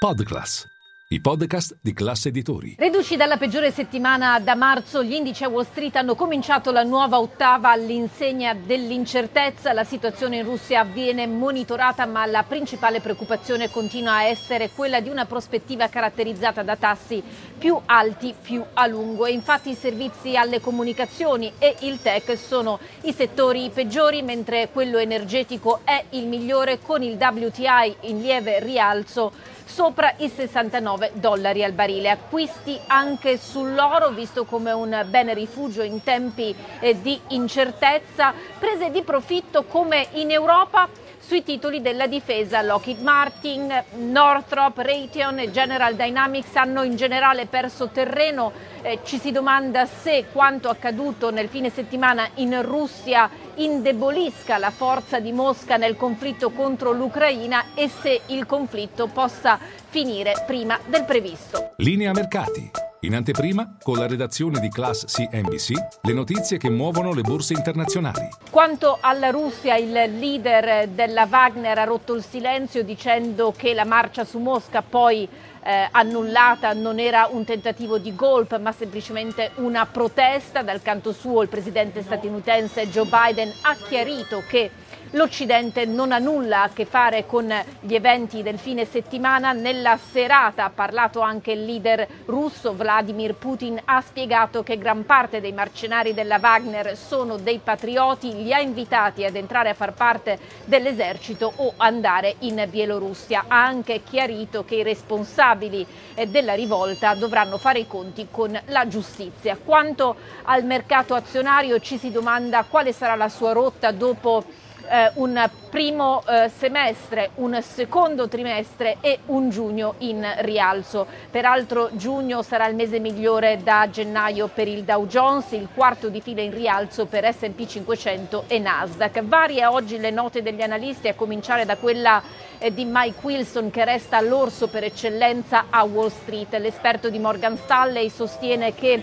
[0.00, 0.77] Podcast.
[1.10, 2.74] I podcast di classe editori.
[2.78, 7.18] Reduci dalla peggiore settimana da marzo, gli indici a Wall Street hanno cominciato la nuova
[7.18, 9.72] ottava all'insegna dell'incertezza.
[9.72, 15.08] La situazione in Russia viene monitorata, ma la principale preoccupazione continua a essere quella di
[15.08, 17.22] una prospettiva caratterizzata da tassi
[17.56, 19.24] più alti più a lungo.
[19.24, 24.98] E infatti i servizi alle comunicazioni e il tech sono i settori peggiori, mentre quello
[24.98, 31.72] energetico è il migliore con il WTI in lieve rialzo sopra i 69 dollari al
[31.72, 32.10] barile.
[32.10, 39.02] Acquisti anche sull'oro visto come un bene rifugio in tempi eh, di incertezza, prese di
[39.02, 40.88] profitto come in Europa
[41.28, 42.62] sui titoli della difesa.
[42.62, 48.50] Lockheed Martin, Northrop, Raytheon e General Dynamics hanno in generale perso terreno.
[48.80, 55.20] Eh, ci si domanda se quanto accaduto nel fine settimana in Russia indebolisca la forza
[55.20, 59.58] di Mosca nel conflitto contro l'Ucraina e se il conflitto possa
[59.90, 61.72] finire prima del previsto.
[61.76, 62.87] Linea mercati.
[63.02, 68.28] In anteprima, con la redazione di Class CNBC, le notizie che muovono le borse internazionali.
[68.50, 74.24] Quanto alla Russia, il leader della Wagner ha rotto il silenzio dicendo che la marcia
[74.24, 75.28] su Mosca poi
[75.62, 80.62] eh, annullata non era un tentativo di golpe ma semplicemente una protesta.
[80.62, 84.72] Dal canto suo il presidente statunitense Joe Biden ha chiarito che
[85.12, 89.52] L'Occidente non ha nulla a che fare con gli eventi del fine settimana.
[89.52, 95.40] Nella serata ha parlato anche il leader russo Vladimir Putin, ha spiegato che gran parte
[95.40, 100.38] dei mercenari della Wagner sono dei patrioti, li ha invitati ad entrare a far parte
[100.66, 103.44] dell'esercito o andare in Bielorussia.
[103.48, 108.86] Ha anche chiarito che i responsabili eh, della rivolta dovranno fare i conti con la
[108.86, 109.56] giustizia.
[109.56, 115.48] Quanto al mercato azionario ci si domanda quale sarà la sua rotta dopo eh, un
[115.70, 121.06] primo eh, semestre, un secondo trimestre e un giugno in rialzo.
[121.30, 126.20] Peraltro giugno sarà il mese migliore da gennaio per il Dow Jones, il quarto di
[126.20, 129.22] fila in rialzo per SP 500 e Nasdaq.
[129.24, 132.22] Varie oggi le note degli analisti, a cominciare da quella
[132.58, 136.54] eh, di Mike Wilson che resta l'orso per eccellenza a Wall Street.
[136.56, 139.02] L'esperto di Morgan Stanley sostiene che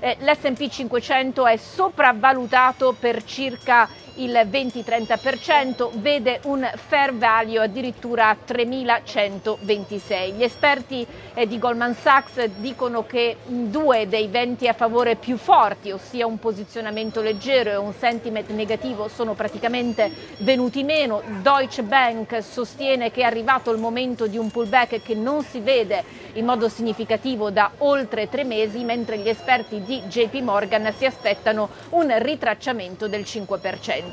[0.00, 8.36] eh, l'SP 500 è sopravvalutato per circa il 20-30%, vede un fair value addirittura a
[8.46, 10.34] 3.126.
[10.34, 15.90] Gli esperti eh, di Goldman Sachs dicono che due dei venti a favore più forti,
[15.90, 21.22] ossia un posizionamento leggero e un sentiment negativo, sono praticamente venuti meno.
[21.42, 26.22] Deutsche Bank sostiene che è arrivato il momento di un pullback che non si vede
[26.34, 31.68] in modo significativo da oltre tre mesi, mentre gli esperti di JP Morgan si aspettano
[31.90, 34.03] un ritracciamento del 5%.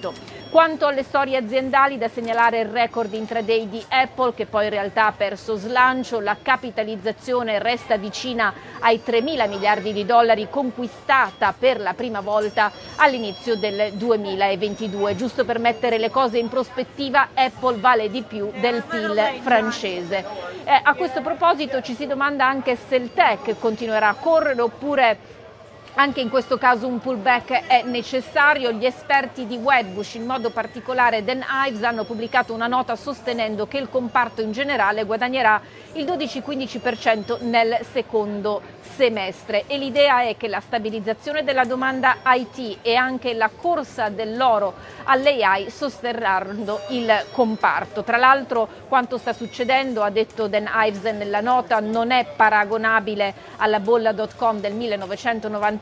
[0.49, 5.07] Quanto alle storie aziendali, da segnalare il record intraday di Apple che poi in realtà
[5.07, 11.79] ha perso slancio, la capitalizzazione resta vicina ai 3 mila miliardi di dollari conquistata per
[11.79, 15.15] la prima volta all'inizio del 2022.
[15.15, 20.25] Giusto per mettere le cose in prospettiva, Apple vale di più del PIL francese.
[20.63, 25.39] Eh, a questo proposito ci si domanda anche se il tech continuerà a correre oppure
[25.95, 28.71] anche in questo caso un pullback è necessario.
[28.71, 33.77] Gli esperti di Wedbush, in modo particolare Dan Ives, hanno pubblicato una nota sostenendo che
[33.77, 35.61] il comparto in generale guadagnerà
[35.93, 42.95] il 12-15% nel secondo semestre e l'idea è che la stabilizzazione della domanda IT e
[42.95, 44.73] anche la corsa dell'oro
[45.05, 48.03] all'AI sosterranno il comparto.
[48.03, 53.79] Tra l'altro quanto sta succedendo, ha detto Dan Ives nella nota, non è paragonabile alla
[53.79, 54.73] bolla.com del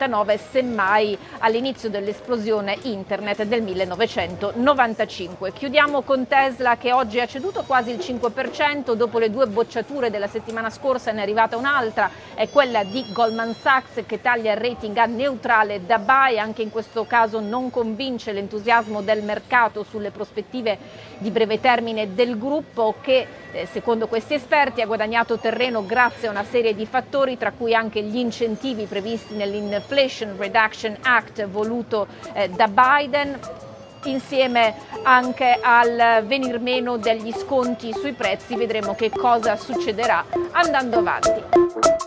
[0.00, 5.52] 1999, semmai all'inizio dell'esplosione internet del 1995.
[5.52, 10.28] Chiudiamo con Tesla che oggi ha ceduto quasi il 5% dopo le due bocciature della
[10.28, 14.96] settimana scorsa, ne è arrivata un'altra, è quella di Goldman Sachs che taglia il rating
[14.96, 20.78] a neutrale da buy, anche in questo caso non convince l'entusiasmo del mercato sulle prospettive
[21.18, 26.30] di breve termine del gruppo che eh, secondo questi esperti ha guadagnato terreno grazie a
[26.30, 29.36] una serie di fattori tra cui anche gli incentivi previsti
[29.90, 33.38] nell'Inflation Reduction Act voluto eh, da Biden
[34.04, 41.99] insieme anche al venir meno degli sconti sui prezzi vedremo che cosa succederà andando avanti.